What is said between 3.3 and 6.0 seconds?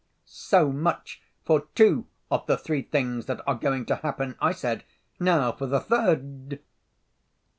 are going to happen," I said. "Now for the